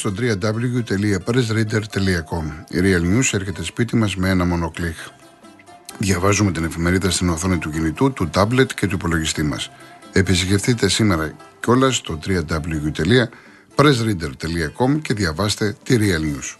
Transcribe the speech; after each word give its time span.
στο 0.00 0.12
www.pressreader.com. 0.18 2.44
Η 2.68 2.78
Real 2.82 3.02
News 3.02 3.32
έρχεται 3.32 3.62
σπίτι 3.62 3.96
μας 3.96 4.16
με 4.16 4.28
ένα 4.28 4.44
μόνο 4.44 4.70
κλικ. 4.70 4.96
Διαβάζουμε 5.98 6.52
την 6.52 6.64
εφημερίδα 6.64 7.10
στην 7.10 7.28
οθόνη 7.28 7.58
του 7.58 7.70
κινητού, 7.70 8.12
του 8.12 8.28
τάμπλετ 8.28 8.70
και 8.74 8.86
του 8.86 8.94
υπολογιστή 8.94 9.42
μας. 9.42 9.70
Επισκεφτείτε 10.12 10.88
σήμερα 10.88 11.32
κιόλας 11.60 11.96
στο 11.96 12.18
www.pressreader.com 12.26 15.00
και 15.02 15.14
διαβάστε 15.14 15.76
τη 15.82 15.96
Real 16.00 16.20
News. 16.20 16.56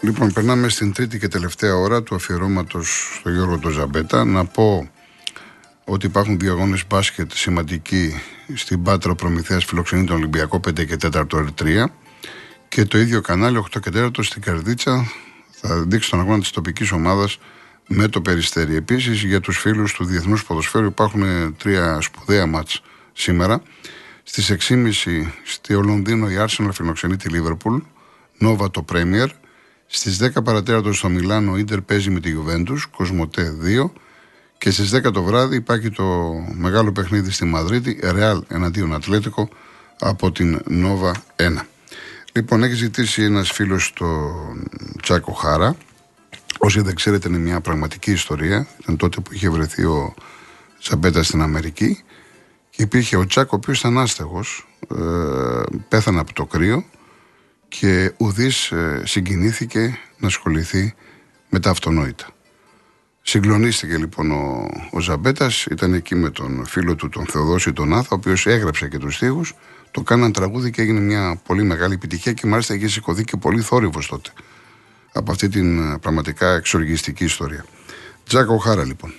Λοιπόν, 0.00 0.32
περνάμε 0.32 0.68
στην 0.68 0.92
τρίτη 0.92 1.18
και 1.18 1.28
τελευταία 1.28 1.74
ώρα 1.74 2.02
του 2.02 2.14
αφιερώματος 2.14 3.16
στο 3.18 3.30
Γιώργο 3.30 3.58
Τοζαμπέτα. 3.58 4.24
Να 4.24 4.44
πω 4.44 4.88
ότι 5.84 6.06
υπάρχουν 6.06 6.38
δύο 6.38 6.52
αγώνες 6.52 6.86
μπάσκετ 6.86 7.32
σημαντικοί 7.32 8.14
στην 8.54 8.82
Πάτρα 8.82 9.14
Προμηθέας 9.14 9.64
φιλοξενεί 9.64 10.04
τον 10.04 10.16
Ολυμπιακό 10.16 10.60
5 10.68 10.86
και 10.86 10.96
4 11.02 11.26
R3 11.30 11.84
και 12.68 12.84
το 12.84 12.98
ίδιο 12.98 13.20
κανάλι 13.20 13.64
8 13.74 13.80
και 13.80 13.90
4 13.94 14.10
στην 14.20 14.42
Καρδίτσα 14.42 15.06
θα 15.50 15.84
δείξει 15.86 16.10
τον 16.10 16.20
αγώνα 16.20 16.38
της 16.38 16.50
τοπικής 16.50 16.92
ομάδας 16.92 17.38
με 17.88 18.08
το 18.08 18.20
Περιστέρι. 18.20 18.76
Επίσης 18.76 19.22
για 19.22 19.40
τους 19.40 19.58
φίλους 19.58 19.92
του 19.92 20.04
Διεθνούς 20.04 20.44
Ποδοσφαίρου 20.44 20.86
υπάρχουν 20.86 21.56
τρία 21.56 22.00
σπουδαία 22.00 22.46
μάτς 22.46 22.82
σήμερα. 23.12 23.62
Στις 24.22 24.50
6.30 24.68 24.90
στο 25.44 25.80
Λονδίνο 25.80 26.30
η 26.30 26.34
Arsenal 26.38 26.68
φιλοξενεί 26.72 27.16
τη 27.16 27.28
Liverpool, 27.32 27.80
Nova 28.40 28.72
το 28.72 28.84
Premier. 28.92 29.28
Στις 29.86 30.22
10 30.22 30.44
παρατέρατο 30.44 30.92
στο 30.92 31.08
Μιλάνο 31.08 31.52
ο 31.52 31.56
Ιντερ 31.56 31.80
παίζει 31.80 32.10
με 32.10 32.20
τη 32.20 32.32
Juventus, 32.36 32.78
Κοσμοτέ 32.96 33.56
2. 33.62 33.90
Και 34.58 34.70
στις 34.70 34.94
10 34.94 35.12
το 35.12 35.22
βράδυ 35.22 35.56
υπάρχει 35.56 35.90
το 35.90 36.32
μεγάλο 36.52 36.92
παιχνίδι 36.92 37.30
στη 37.30 37.44
Μαδρίτη, 37.44 37.98
Ρεάλ 38.02 38.42
εναντίον 38.48 38.94
Ατλέτικο 38.94 39.48
από 39.98 40.32
την 40.32 40.60
Νόβα 40.66 41.22
1. 41.36 41.60
Λοιπόν, 42.32 42.62
έχει 42.62 42.74
ζητήσει 42.74 43.22
ένας 43.22 43.50
φίλος 43.50 43.92
το 43.92 44.32
Τσάκο 45.02 45.32
Χάρα. 45.32 45.76
Όσοι 46.58 46.80
δεν 46.80 46.94
ξέρετε, 46.94 47.28
είναι 47.28 47.38
μια 47.38 47.60
πραγματική 47.60 48.10
ιστορία. 48.10 48.66
Ήταν 48.80 48.96
τότε 48.96 49.20
που 49.20 49.32
είχε 49.32 49.48
βρεθεί 49.48 49.84
ο 49.84 50.14
Τσαμπέτα 50.80 51.22
στην 51.22 51.42
Αμερική. 51.42 52.02
Και 52.70 52.82
υπήρχε 52.82 53.16
ο 53.16 53.26
Τσάκο, 53.26 53.50
ο 53.52 53.56
οποίος 53.56 53.78
ήταν 53.78 53.98
άστεγος, 53.98 54.68
ε, 54.96 55.62
πέθανε 55.88 56.20
από 56.20 56.32
το 56.32 56.46
κρύο 56.46 56.84
και 57.68 58.12
ουδής 58.16 58.70
ε, 58.70 59.02
συγκινήθηκε 59.04 59.98
να 60.18 60.26
ασχοληθεί 60.26 60.94
με 61.48 61.60
τα 61.60 61.70
αυτονόητα. 61.70 62.33
Συγκλονίστηκε 63.26 63.96
λοιπόν 63.96 64.30
ο, 64.30 64.68
ο 64.90 65.00
Ζαμπέτας, 65.00 65.64
ήταν 65.64 65.94
εκεί 65.94 66.14
με 66.14 66.30
τον 66.30 66.66
φίλο 66.66 66.94
του, 66.94 67.08
τον 67.08 67.26
Θεοδόση 67.26 67.72
τον 67.72 67.92
Άθα, 67.92 68.08
ο 68.10 68.14
οποίος 68.14 68.46
έγραψε 68.46 68.88
και 68.88 68.98
τους 68.98 69.14
στίχους. 69.14 69.54
Το 69.90 70.02
κάναν 70.02 70.32
τραγούδι 70.32 70.70
και 70.70 70.82
έγινε 70.82 71.00
μια 71.00 71.40
πολύ 71.46 71.62
μεγάλη 71.62 71.94
επιτυχία 71.94 72.32
και 72.32 72.46
μάλιστα 72.46 72.74
είχε 72.74 72.88
σηκωθεί 72.88 73.24
και 73.24 73.36
πολύ 73.36 73.60
θόρυβος 73.60 74.06
τότε. 74.06 74.30
Από 75.12 75.30
αυτή 75.30 75.48
την 75.48 75.92
ε, 75.92 75.98
πραγματικά 75.98 76.54
εξοργιστική 76.54 77.24
ιστορία. 77.24 77.64
Τζάκο 78.24 78.56
Χάρα 78.56 78.84
λοιπόν. 78.84 79.12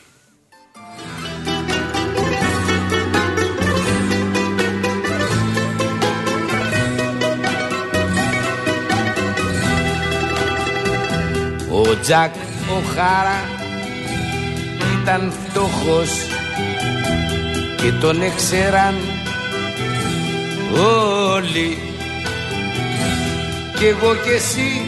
Ο 11.72 12.00
Τζακ 12.02 12.34
ο 12.70 12.82
Χάρα 12.96 13.55
ήταν 15.06 15.34
φτωχός 15.48 16.12
και 17.76 17.92
τον 17.92 18.22
έξεραν 18.22 18.96
όλοι. 21.34 21.78
Κι 23.78 23.86
εγώ 23.86 24.16
κι 24.16 24.30
εσύ 24.30 24.82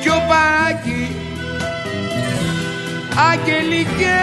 κι 0.00 0.08
ο 0.08 0.22
Πάκη 0.28 1.16
άγγελοι 3.30 3.86
και 3.98 4.18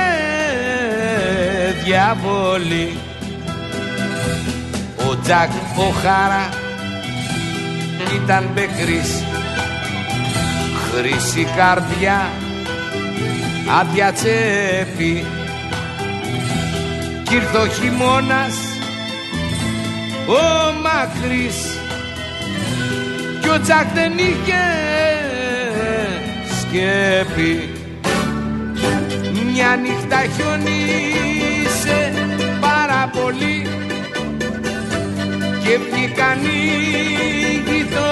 διαβόλοι. 1.84 2.97
Ο 5.09 5.16
Τζακ 5.23 5.50
ο 5.78 5.91
Χάρα 6.01 6.50
ήταν 8.23 8.50
μπεκρής 8.53 9.23
χρυσή 10.91 11.47
καρδιά 11.56 12.29
άδεια 13.69 14.11
τσέπη. 14.11 15.25
Κι 17.23 17.35
ήρθε 17.35 17.57
ο 17.57 17.67
χειμώνας 17.67 18.55
ο 20.28 20.41
μακρύς. 20.83 21.79
Κι 23.41 23.50
ο 23.50 23.59
Τζακ 23.59 23.88
δεν 23.94 24.11
είχε 24.17 24.63
σκέπη. 26.59 27.69
Μια 29.51 29.79
νύχτα 29.81 30.19
χιονίσε 30.35 32.13
πάρα 32.59 33.11
πολύ. 33.13 33.67
Και 35.63 35.78
βγήκαν 35.78 36.39
οι 36.44 36.57
γειτόνι 37.66 38.09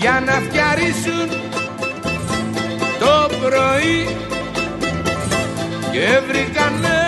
για 0.00 0.22
να 0.26 0.32
φτιαρίσουν 0.32 1.28
το 3.02 3.28
πρωί 3.40 4.16
και 5.92 6.20
βρήκανε 6.28 7.00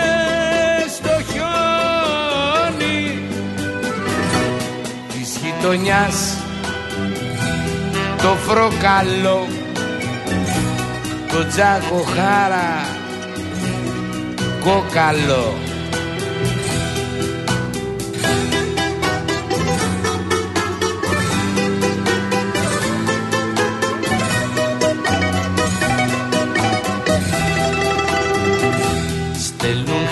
στο 0.95 1.31
χιόνι 1.31 3.19
της 5.11 5.37
γειτονιάς 5.43 6.37
το 8.21 8.35
φροκαλό 8.47 9.47
το 11.31 11.47
τζάκο 11.47 12.03
χάρα 12.15 12.85
κόκαλο 14.63 15.64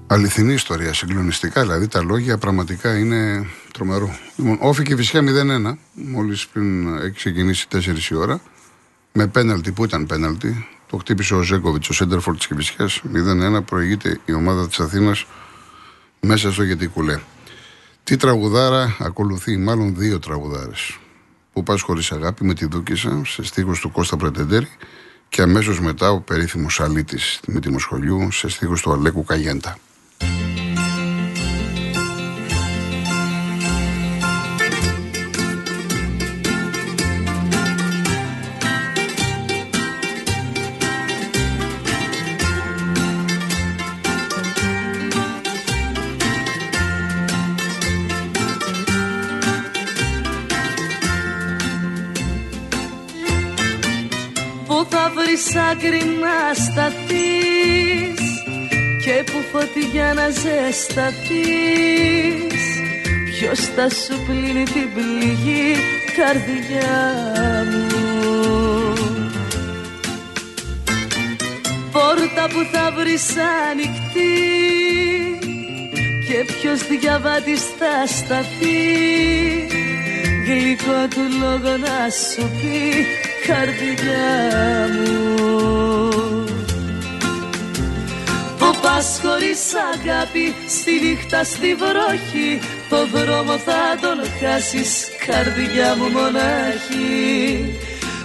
Αληθινή 0.10 0.54
ιστορία, 0.54 0.94
συγκλονιστικά. 0.94 1.62
Δηλαδή 1.62 1.88
τα 1.88 2.04
λόγια 2.04 2.38
πραγματικά 2.38 2.98
είναι 2.98 3.46
τρομερό. 3.74 4.18
Λοιπόν, 4.36 4.58
όφη 4.62 4.84
και 4.84 4.96
φυσικά 4.96 5.22
0-1, 5.22 5.78
μόλις 5.94 6.48
πριν 6.48 6.98
έχει 6.98 7.12
ξεκινήσει 7.12 7.68
4 7.72 8.10
η 8.10 8.16
ώρα. 8.16 8.42
Με 9.12 9.28
πέναλτι, 9.28 9.72
που 9.72 9.84
ήταν 9.84 10.06
πέναλτι. 10.06 10.68
Το 10.90 10.98
χτύπησε 10.98 11.36
ο 11.36 11.42
Ζέκοβιτ, 11.42 11.84
ο 11.90 11.94
Σέντερφορ 11.94 12.38
της 12.38 12.48
Κυφυσιά. 12.48 12.90
0-1 13.14 13.62
προηγείται 13.66 14.20
η 14.26 14.34
ομάδα 14.34 14.68
της 14.68 14.80
Αθήνας 14.80 15.26
μέσα 16.20 16.52
στο 16.52 16.64
γιατί 16.64 16.88
κουλέ. 16.88 17.20
Τι 18.04 18.18
τραγουδάρα 18.18 18.96
ακολουθεί, 19.00 19.58
μάλλον 19.58 19.96
δύο 19.96 20.20
τραγουδάρες. 20.20 20.98
Που 21.54 21.64
πας 21.64 21.82
χωρίς 21.82 22.12
αγάπη 22.12 22.46
με 22.46 22.54
τη 22.54 22.66
Δούκησα 22.66 23.22
σε 23.26 23.44
στίχος 23.44 23.80
του 23.80 23.92
Κώστα 23.92 24.18
Πρετεντέρη 24.18 24.68
και 25.30 25.42
αμέσως 25.42 25.82
μετά 25.82 26.12
ο 26.12 26.20
περίφημος 26.20 26.80
Αλήτη 26.80 27.18
με 27.48 27.60
τη 27.60 27.70
Μοσχολιού 27.70 28.32
σε 28.32 28.50
στίχος 28.50 28.82
του 28.82 28.92
Αλέκου 28.92 29.24
Καγέντα. 29.24 29.78
Άκρη 55.56 56.02
να 56.22 56.54
σταθείς 56.54 58.22
και 59.04 59.24
που 59.32 59.40
φωτιά 59.52 60.14
να 60.14 60.30
ζεσταθείς. 60.30 61.26
Ποιος 63.26 63.60
θα 63.60 63.90
σου 63.90 64.24
πλύνει 64.26 64.64
την 64.64 64.94
πληγή 64.94 65.76
καρδιά 66.16 67.66
μου; 67.72 67.88
Πόρτα 71.92 72.48
που 72.50 72.68
θα 72.72 72.92
βρεις 72.98 73.28
ανοιχτή 73.70 74.36
και 76.28 76.54
ποιος 76.54 76.88
διαβάτης 76.88 77.62
θα 77.62 78.06
σταθεί. 78.06 78.78
Γλυκό 80.46 81.08
του 81.10 81.24
λόγο 81.40 81.78
να 81.78 82.10
σου 82.10 82.50
πει 82.62 83.06
καρδιά 83.48 84.67
Που 88.98 89.04
πας 89.04 89.20
χωρίς 89.24 89.60
αγάπη 89.94 90.54
στη 90.68 90.92
νύχτα 90.92 91.44
στη 91.44 91.76
βροχή 91.76 92.60
Το 92.90 93.08
δρόμο 93.08 93.58
θα 93.58 93.98
τον 94.02 94.20
χάσεις 94.40 95.08
καρδιά 95.28 95.96
μου 95.96 96.08
μονάχη. 96.10 97.80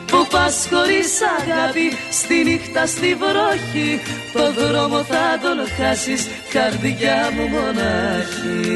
Που 0.07 0.27
πας 0.31 0.69
χωρίς 0.73 1.13
αγάπη 1.39 1.97
στη 2.11 2.35
νύχτα 2.45 2.87
στη 2.87 3.15
βροχή 3.15 4.01
Το 4.33 4.53
δρόμο 4.53 5.05
θα 5.05 5.39
τον 5.43 5.59
χάσεις 5.77 6.27
καρδιά 6.53 7.33
μου 7.35 7.49
μονάχη 7.49 8.73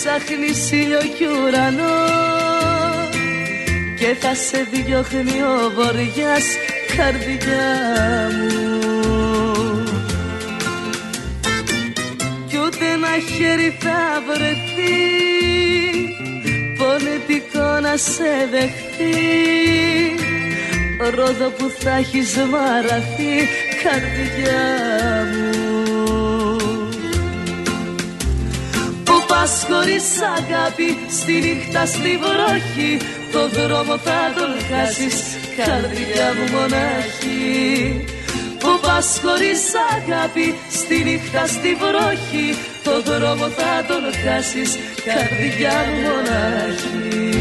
ψάχνεις 0.00 0.70
ήλιο 0.70 0.98
κι 1.16 1.26
ουρανό. 1.26 1.98
Και 3.98 4.16
θα 4.20 4.34
σε 4.34 4.68
διώχνει 4.72 5.42
ο 5.42 5.72
βοριάς 5.74 6.46
καρδιά 6.96 7.68
μου. 8.36 8.58
Κι 12.48 12.56
ούτε 12.56 12.84
ένα 12.94 13.14
χέρι 13.36 13.76
θα 13.80 14.22
βρεθεί 14.26 14.98
πονετικό 16.78 17.80
να 17.80 17.96
σε 17.96 18.48
δεχθεί. 18.50 19.14
Ρόδο 21.14 21.50
που 21.50 21.72
θα 21.78 21.96
έχεις 21.96 22.36
μαραθεί 22.36 23.69
καρδιά 23.82 24.62
μου. 25.32 25.50
Πας 29.40 29.66
χωρίς 29.70 30.08
αγάπη 30.36 30.98
Στη 31.18 31.32
νύχτα 31.32 31.86
στη 31.86 32.18
βροχή 32.22 32.98
Το 33.32 33.48
δρόμο 33.48 33.98
θα 33.98 34.20
τον 34.36 34.52
χάσεις 34.68 35.16
Καρδιά 35.56 36.28
μου 36.36 36.46
μονάχη. 36.56 38.06
Που 38.58 38.78
πας 38.82 39.20
χωρίς 39.22 39.62
αγάπη 39.94 40.54
Στη 40.70 40.96
νύχτα 41.04 41.46
στη 41.46 41.76
βροχή 41.82 42.48
Το 42.84 43.02
δρόμο 43.02 43.48
θα 43.48 43.84
τον 43.88 44.04
χάσεις 44.22 44.78
Καρδιά 45.04 45.76
μου 45.88 46.00
μονάχη 46.06 47.39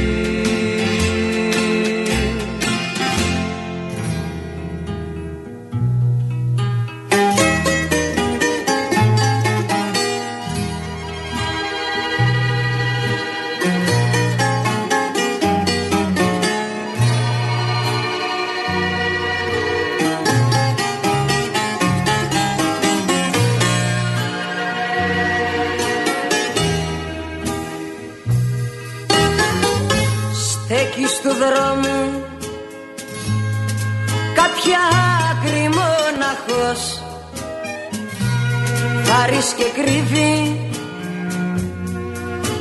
και 39.57 39.81
κρύβει 39.81 40.59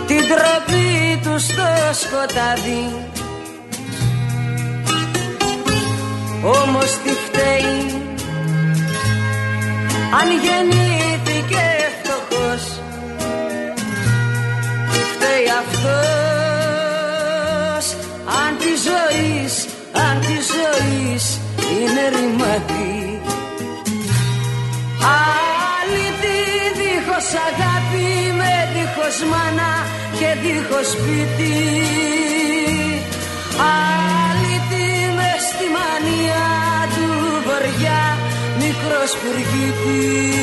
την 0.06 0.22
τροπή 0.28 1.20
του 1.22 1.38
στο 1.38 1.68
σκοτάδι. 1.92 2.84
Όμως 6.42 6.98
τι 7.04 7.10
φταίει 7.10 8.02
αν 10.20 10.28
γεννήθηκε 10.42 11.64
φτωχός. 12.02 12.80
Τι 14.92 14.98
φταίει 14.98 15.48
αυτός. 15.60 15.86
Αν 18.46 18.56
της 18.58 18.82
ζωής 18.82 19.66
αν 19.92 20.20
της 20.20 20.46
ζωής 20.46 21.40
είναι 21.70 22.08
ρημάτι 22.08 23.17
Δίχως 26.80 27.28
αγάπη 27.48 28.08
με 28.38 28.52
δίχως 28.72 29.18
μάνα 29.30 29.72
και 30.18 30.28
δίχως 30.42 30.88
σπίτι. 30.94 31.56
Αλήτη 33.70 34.88
με 35.16 35.30
στη 35.48 35.66
μανία 35.76 36.46
του 36.94 37.08
βοριά 37.46 38.02
μικρός 38.58 39.10
πουργίτη 39.20 40.38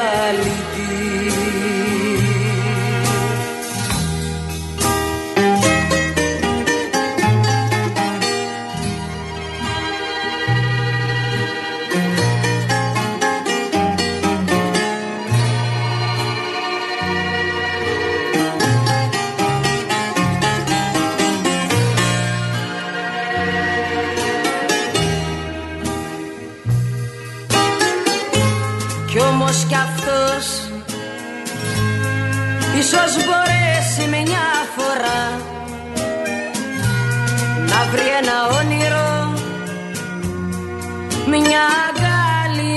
μια 41.53 41.67
αγκάλη, 41.87 42.71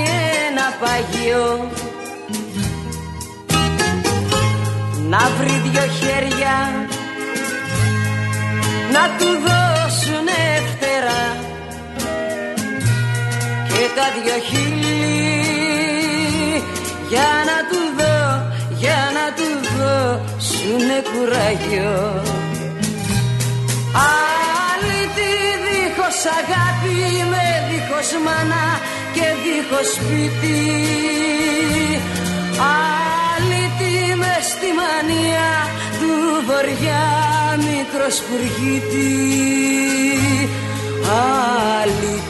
ένα 0.47 0.67
παγιό. 0.81 1.71
Να 5.09 5.21
βρει 5.37 5.55
δυο 5.65 5.85
χέρια 5.99 6.55
να 8.95 9.03
του 9.17 9.29
δώσουν 9.47 10.27
φτερά 10.71 11.25
και 13.67 13.83
τα 13.95 14.05
δυο 14.15 14.37
χείλη 14.47 15.01
για 17.09 17.31
να 17.49 17.57
του 17.69 17.81
δω, 17.97 18.21
για 18.77 19.01
να 19.17 19.25
του 19.37 19.49
δώσουνε 19.75 20.97
κουράγιο. 21.11 22.21
Αλήτη 24.07 25.33
δίχως 25.63 26.19
αγάπη 26.39 26.97
με 27.31 27.56
δίχως 27.97 28.23
μάνα 28.23 28.79
και 29.13 29.21
δίχως 29.43 29.93
σπίτι. 29.93 30.59
Αλήτη 32.59 34.15
με 34.15 34.37
στη 34.41 34.69
μανία 34.79 35.49
του 35.99 36.45
βοριά 36.45 37.05
μικρός 37.57 38.15
σπουργίτη 38.15 39.17
Αλήτη 41.81 42.25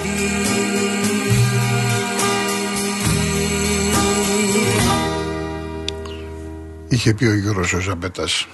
Είχε 6.88 7.13
πει 7.13 7.25
ο 7.25 7.36
Γιώργος 7.36 7.74
ο 7.74 7.79
Ζαμπέτας, 7.79 8.47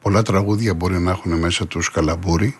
πολλά 0.00 0.22
τραγούδια 0.22 0.74
μπορεί 0.74 0.98
να 0.98 1.10
έχουν 1.10 1.38
μέσα 1.38 1.66
τους 1.66 1.90
καλαμπούρι, 1.90 2.58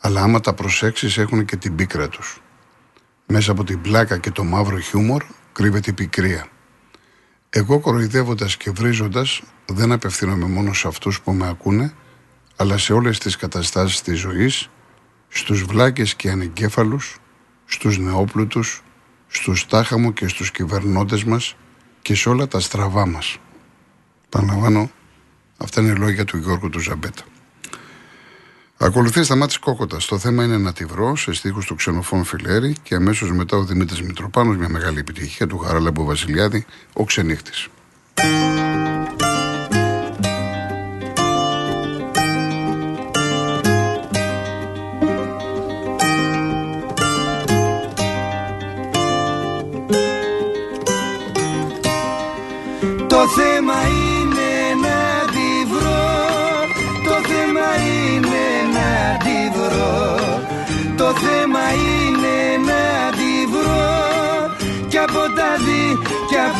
αλλά 0.00 0.20
άμα 0.20 0.40
τα 0.40 0.52
προσέξεις 0.52 1.18
έχουν 1.18 1.44
και 1.44 1.56
την 1.56 1.74
πίκρα 1.74 2.08
τους. 2.08 2.43
Μέσα 3.26 3.52
από 3.52 3.64
την 3.64 3.80
πλάκα 3.80 4.18
και 4.18 4.30
το 4.30 4.44
μαύρο 4.44 4.78
χιούμορ 4.78 5.24
κρύβεται 5.52 5.90
η 5.90 5.92
πικρία. 5.92 6.46
Εγώ 7.50 7.80
κοροϊδεύοντας 7.80 8.56
και 8.56 8.70
βρίζοντας 8.70 9.42
δεν 9.66 9.92
απευθύνομαι 9.92 10.46
μόνο 10.46 10.72
σε 10.72 10.88
αυτούς 10.88 11.20
που 11.20 11.32
με 11.32 11.48
ακούνε, 11.48 11.94
αλλά 12.56 12.78
σε 12.78 12.92
όλες 12.92 13.18
τις 13.18 13.36
καταστάσεις 13.36 14.02
της 14.02 14.18
ζωής, 14.18 14.70
στους 15.28 15.62
βλάκες 15.62 16.14
και 16.14 16.30
ανεγκέφαλους, 16.30 17.16
στους 17.64 17.98
νεόπλουτους, 17.98 18.82
στους 19.26 19.66
τάχαμο 19.66 20.12
και 20.12 20.28
στους 20.28 20.50
κυβερνώντες 20.50 21.24
μας 21.24 21.56
και 22.02 22.14
σε 22.14 22.28
όλα 22.28 22.48
τα 22.48 22.60
στραβά 22.60 23.06
μας. 23.06 23.38
Παναλαμβάνω, 24.28 24.90
αυτά 25.56 25.80
είναι 25.80 25.94
λόγια 25.94 26.24
του 26.24 26.36
Γιώργου 26.36 26.68
του 26.68 26.80
Ζαμπέτα. 26.80 27.22
Ακολουθείς 28.84 29.26
Σταμάτη 29.26 29.58
Κόκοτα. 29.58 29.96
Το 30.08 30.18
θέμα 30.18 30.44
είναι 30.44 30.58
να 30.58 30.72
τη 30.72 30.84
βρω 30.84 31.16
σε 31.16 31.32
στίχους 31.32 31.66
του 31.66 31.74
Ξενοφών 31.74 32.24
Φιλέρη 32.24 32.76
και 32.82 32.94
αμέσως 32.94 33.32
μετά 33.32 33.56
ο 33.56 33.64
Δημήτρης 33.64 34.02
Μητροπάνος, 34.02 34.56
μια 34.56 34.68
μεγάλη 34.68 34.98
επιτυχία 34.98 35.46
του 35.46 35.58
Χαράλαμπου 35.58 36.04
Βασιλιάδη, 36.04 36.66
ο 36.92 37.04
Ξενύχτης. 37.04 37.68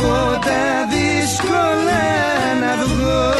Κι 0.04 0.10
από 0.10 0.38
τα 0.44 0.86
δύσκολα 0.90 2.04
να 2.60 2.84
βγω. 2.84 3.32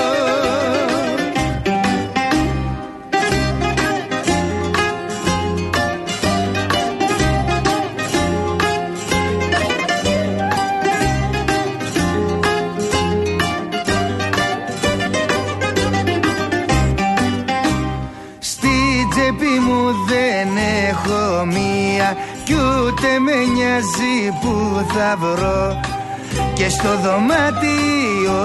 Στη 18.39 18.69
τσέπη 19.11 19.61
μου 19.67 19.93
δεν 20.07 20.49
έχω 20.89 21.45
μία 21.45 22.17
Κι 22.45 22.55
ούτε 22.55 23.19
με 23.19 23.33
νοιάζει 23.55 24.39
που 24.41 24.85
θα 24.95 25.17
βρω. 25.19 25.81
Και 25.81 25.84
στο 26.85 26.97
δωμάτιο 27.03 28.41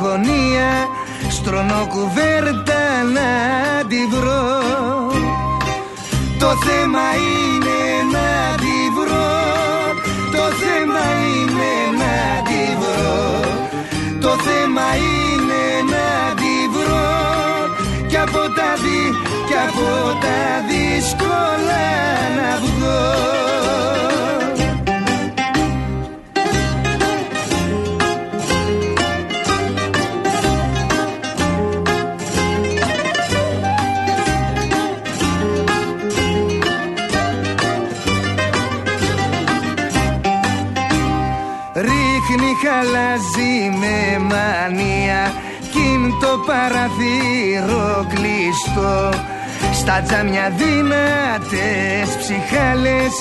γωνία 0.00 0.70
Στρώνω 1.28 1.86
κουβέρτα 1.88 2.82
να 3.14 3.30
τη 3.88 4.06
βρω. 4.06 4.46
Το 6.38 6.50
θέμα 6.66 7.06
είναι 7.28 7.80
να 8.14 8.56
τη 8.62 8.76
βρω 8.96 9.30
Το 10.32 10.44
θέμα 10.60 11.04
είναι 11.28 11.72
να 12.00 12.42
τη 12.48 12.62
βρω. 12.82 13.40
Το 14.20 14.28
θέμα 14.46 14.86
είναι 14.96 15.62
να 15.92 16.34
τη 16.40 16.54
βρω 16.74 17.08
Κι 18.08 18.16
από 18.16 18.42
τα 18.56 18.70
δι, 18.82 19.02
κι 19.46 19.56
από 19.68 20.18
τα 20.22 20.38
δύσκολα 20.68 21.84
να 22.36 22.50
βγω 22.62 23.27
Ρίχνει 42.68 42.80
χαλαζή 42.80 43.78
με 43.80 44.18
μανία. 44.18 45.32
Κι 45.72 45.78
είναι 45.78 46.14
το 46.20 46.32
παραθύρο 46.46 48.06
κλειστό. 48.14 49.10
Στα 49.72 50.02
τζάμια 50.06 50.52
δυνατές 50.56 52.08
ψυχάλες 52.18 53.12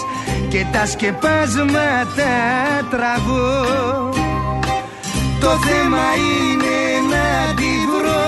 Και 0.50 0.66
τα 0.72 0.86
σκεπάσματα 0.86 2.34
τραβώ. 2.90 4.10
Το 5.40 5.50
θέμα 5.68 6.06
είναι 6.28 6.78
να 7.12 7.54
τη 7.54 7.74
βρω. 7.94 8.28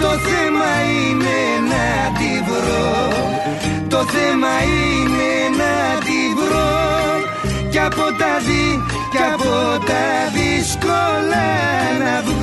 Το 0.00 0.10
θέμα 0.28 0.70
είναι 0.94 1.38
να 1.72 1.86
τη 2.18 2.32
βρω. 2.48 2.90
Το 3.88 3.98
θέμα 4.14 4.52
είναι 4.72 5.30
να 5.60 6.00
τη 6.06 6.20
βρω. 6.38 6.72
Κι 7.70 7.78
από 7.78 8.04
τα 8.18 8.32
δι, 8.46 8.51
κι 8.51 8.51
από 9.30 9.84
τα 9.86 10.30
δύσκολα 10.32 11.46
να 12.02 12.22
βγω 12.22 12.41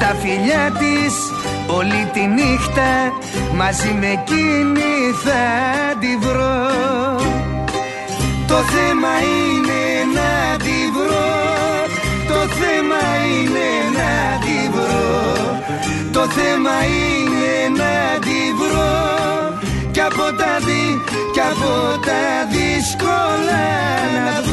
στα 0.00 0.14
φιλιά 0.22 0.64
της. 0.80 1.14
Όλη 1.76 2.10
τη 2.12 2.20
νύχτα 2.20 2.90
Μαζί 3.54 3.92
με 4.00 4.06
εκείνη 4.18 4.94
θα 5.24 5.44
τη 6.00 6.12
βρω. 6.24 6.58
Το 8.46 8.58
θέμα 8.74 9.12
είναι 9.32 9.82
να 10.16 10.32
τη 10.64 10.78
βρω. 10.96 11.30
Το 12.30 12.40
θέμα 12.58 13.02
είναι 13.30 13.68
να 13.98 14.12
τη 14.44 14.58
βρω. 14.74 15.08
Το 16.12 16.22
θέμα 16.36 16.76
είναι 16.96 17.54
να 17.80 18.18
τη 18.26 18.40
βρω. 18.60 18.94
Κι 19.90 20.00
από 20.00 20.24
τα 20.40 20.52
δι, 20.66 21.02
κι 21.32 21.40
από 21.40 21.72
τα 22.06 22.22
δύσκολα 22.52 23.66
να 24.14 24.49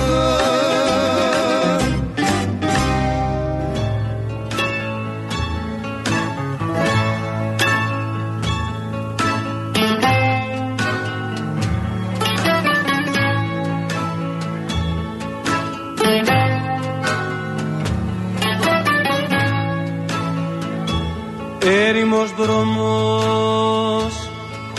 ήλιος 22.28 22.34
δρόμος 22.38 24.14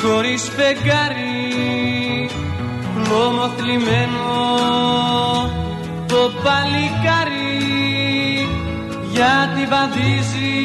χωρίς 0.02 0.43
φεγγάρι 0.57 2.31
λόμο 3.11 3.49
θλιμμένο 3.57 4.26
το 6.07 6.33
παλικάρι 6.43 7.69
γιατί 9.12 9.67
βαδίζει 9.71 10.57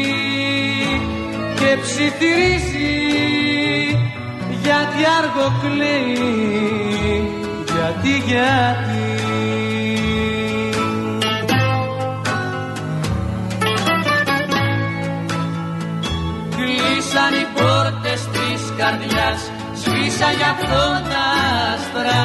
και 1.56 1.78
ψιθυρίζει 1.82 2.94
γιατί 4.64 5.02
αργοκλαίει 5.20 6.14
γιατί, 7.74 8.24
γιατί 8.26 8.83
καρδιάς 18.84 19.42
σβήσαν 19.80 20.34
για 20.40 20.50
αυτό 20.56 20.84
τα 21.12 21.24
άστρα. 21.72 22.20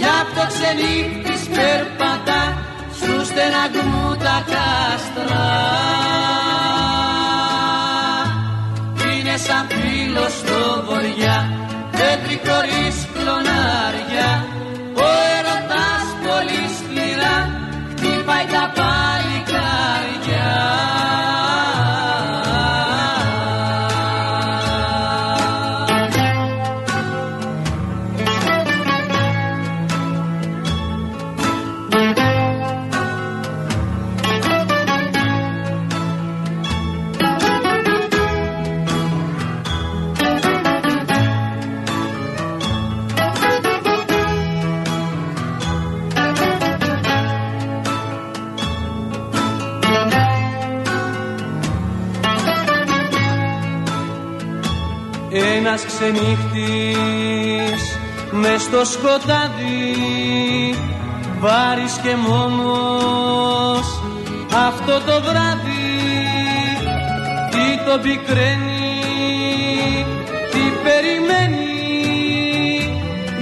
Για 0.00 0.12
αυτό 0.24 0.42
ξενύχτης 0.52 1.42
περπατά 1.56 2.42
σου 2.98 3.14
στεναγμού 3.30 4.08
τα 4.24 4.36
κάστρα. 4.52 5.46
Είναι 9.10 9.36
σαν 9.46 9.64
φίλος 9.68 10.32
στο 10.40 10.60
βοριά 10.86 11.38
πέτρι 11.90 12.36
χωρίς 12.46 12.96
ξενύχτης 56.12 57.98
μες 58.30 58.62
στο 58.62 58.84
σκοτάδι 58.84 60.74
βάρης 61.38 61.98
και 62.02 62.16
μόνος. 62.28 64.02
Αυτό 64.68 64.92
το 64.92 65.20
βράδυ 65.20 65.88
τι 67.50 67.84
το 67.86 67.98
πικραίνει 67.98 68.94
τι 70.50 70.62
περιμένει 70.82 71.68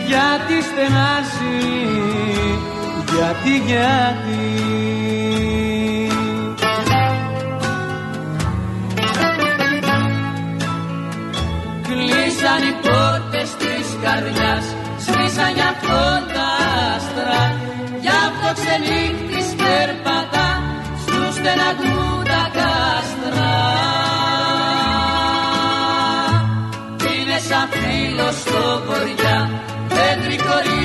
γιατί 0.07 0.63
στενάζει 0.63 1.59
γιατί 3.15 3.63
γιατί 3.67 4.88
καρδιάς 14.09 14.67
Σβήσαν 15.05 15.53
για 15.55 15.69
αυτό 15.75 16.01
τα 16.35 16.49
άστρα 16.95 17.43
Για 18.05 18.17
αυτό 18.29 18.49
ξενύχτης 18.59 19.49
περπατά 19.61 20.49
Στους 21.03 21.35
στεναγμού 21.39 22.23
τα 22.33 22.43
κάστρα. 22.57 23.53
Είναι 27.11 27.39
σαν 27.49 27.67
φίλος 27.77 28.37
στο 28.45 28.63
βοριά 28.87 29.39
Πέτρι 29.95 30.37
χωρίς 30.47 30.78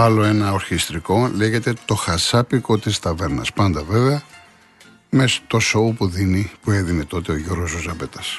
Άλλο 0.00 0.22
ένα 0.22 0.52
ορχιστρικό 0.52 1.30
λέγεται 1.34 1.74
το 1.84 1.94
χασάπικο 1.94 2.78
της 2.78 2.98
ταβέρνας. 2.98 3.52
Πάντα 3.52 3.82
βέβαια 3.82 4.22
μες 5.10 5.32
στο 5.32 5.58
σοου 5.58 5.94
που 5.94 6.08
δίνει, 6.08 6.50
που 6.62 6.70
έδινε 6.70 7.04
τότε 7.04 7.32
ο 7.32 7.36
Γιώργος 7.36 7.70
Ζωζαμπέτας. 7.70 8.38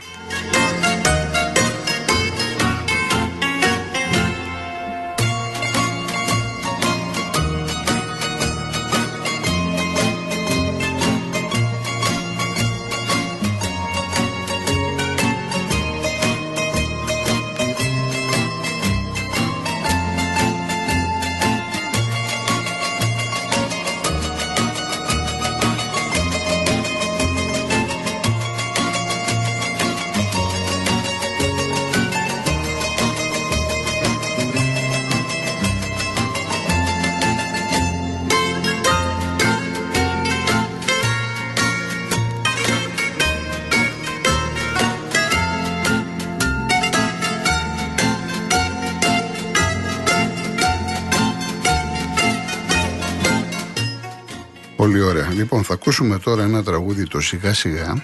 Λοιπόν, 55.52 55.64
θα 55.68 55.74
ακούσουμε 55.74 56.20
τώρα 56.20 56.44
ένα 56.44 56.64
τραγούδι 56.64 57.08
το 57.08 57.22
σιγά 57.22 57.54
σιγά 57.54 58.04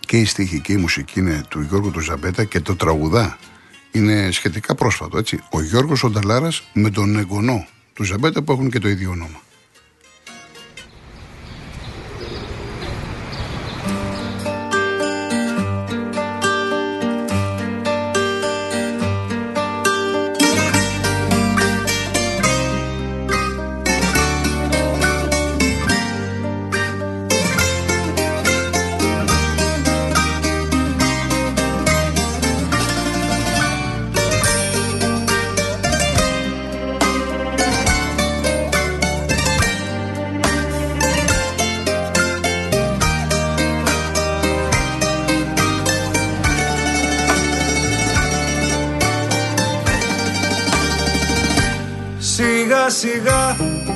και 0.00 0.16
η 0.16 0.24
στίχη 0.24 0.60
και 0.60 0.72
η 0.72 0.76
μουσική 0.76 1.20
είναι 1.20 1.42
του 1.48 1.60
Γιώργου 1.60 1.90
του 1.90 2.00
Ζαμπέτα 2.00 2.44
και 2.44 2.60
το 2.60 2.76
τραγουδά 2.76 3.38
είναι 3.90 4.30
σχετικά 4.30 4.74
πρόσφατο, 4.74 5.18
έτσι. 5.18 5.40
Ο 5.50 5.62
Γιώργος 5.62 6.04
Ονταλάρας 6.04 6.62
με 6.72 6.90
τον 6.90 7.16
εγγονό 7.16 7.66
του 7.92 8.02
Ζαμπέτα 8.02 8.42
που 8.42 8.52
έχουν 8.52 8.70
και 8.70 8.78
το 8.78 8.88
ίδιο 8.88 9.10
όνομα. 9.10 9.40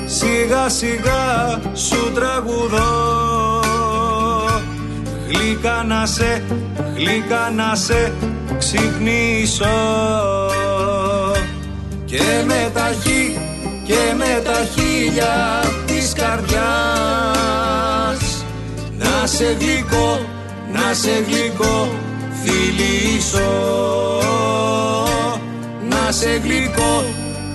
Σιγά 0.05 0.69
σιγά 0.69 1.59
σου 1.73 2.11
τραγουδώ. 2.13 3.61
Γλυκά 5.27 5.83
να 5.87 6.05
σε, 6.05 6.43
γλυκά 6.95 7.51
να 7.55 7.75
σε 7.75 8.13
ξυπνήσω. 8.57 9.65
Και 12.05 12.43
με 12.45 12.71
τα 12.73 12.89
χει, 13.03 13.37
και 13.83 14.13
με 14.17 14.41
τα 14.43 14.67
χίλια 14.73 15.63
της 15.85 16.13
καρδιάς. 16.13 16.57
Να 18.97 19.27
σε 19.27 19.57
γλυκώ, 19.59 20.25
να 20.73 20.93
σε 20.93 21.23
γλυκώ 21.27 21.89
φιλήσω. 22.43 23.51
Να 25.89 26.11
σε 26.11 26.41
γλυκώ, 26.43 27.03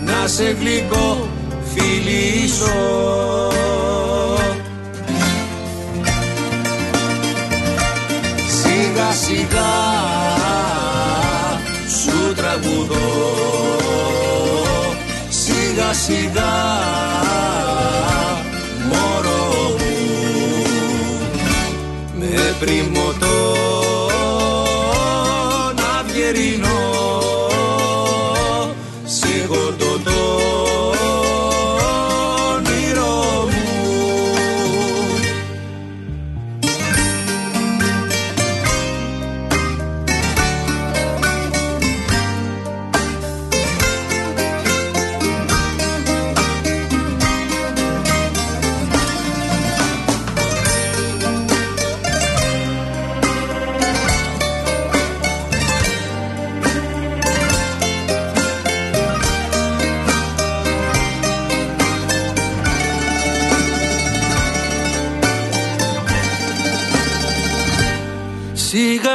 να 0.04 0.26
σε 0.26 0.56
γλυκώ 0.60 1.31
φιλήσω 1.74 2.80
Σιγά 8.46 9.12
σιγά 9.12 9.72
σου 11.88 12.34
τραγουδώ. 12.34 13.10
Σιγά 15.28 15.92
σιγά 15.92 16.52
μωρό 18.88 19.76
μου 19.78 19.94
με 22.18 22.54
πριμωτό 22.60 23.01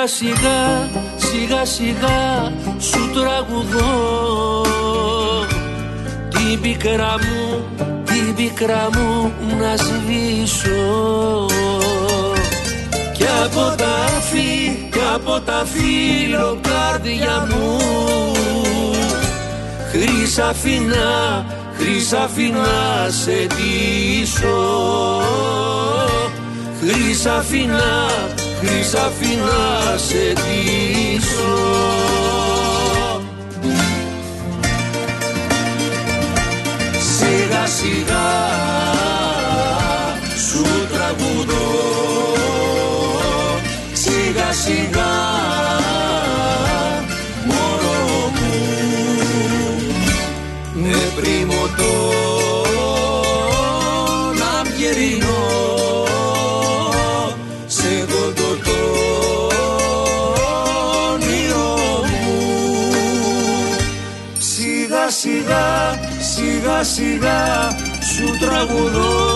σιγά 0.08 0.90
σιγά 1.16 1.66
σιγά 1.66 2.52
σου 2.80 3.12
τραγουδώ. 3.14 4.66
Την 6.30 6.62
πίκρα 6.62 7.16
μου, 7.22 7.66
την 8.06 8.36
πίκρα 8.36 8.90
μου 8.96 9.32
να 9.60 9.76
σβήσω. 9.78 11.46
Και 13.18 13.28
από 13.46 13.76
τα 13.78 14.22
φύ, 14.30 14.90
και 14.92 15.00
από 15.14 15.40
τα 15.40 15.66
φύλλο 15.66 16.60
καρδιά 16.62 17.48
μου. 17.50 17.78
Χρυσαφινά, 19.92 21.46
χρυσαφινά 21.78 23.08
σε 23.10 23.48
ντύσω 23.48 24.58
χρυσαφινά 26.80 28.08
χρυσαφινά 28.60 29.98
σε 29.98 30.34
ντύσω 30.34 31.58
Σιγά 37.18 37.66
σιγά 37.66 38.17
σιγά 66.84 66.84
σιγά 66.84 67.76
σιγά 67.76 67.76
σου 68.02 68.38
τραγουδώ 68.40 69.27